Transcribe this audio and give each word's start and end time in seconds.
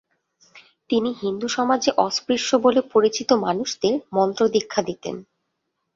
তিনি 0.89 1.09
হিন্দু 1.21 1.47
সমাজে 1.47 1.91
অস্পৃশ্য 1.97 2.49
বলে 2.55 2.81
পরিচিত 2.93 3.29
মানুষদের 3.45 3.93
মন্ত্রদীক্ষা 4.13 4.81
দিতেন। 4.81 5.15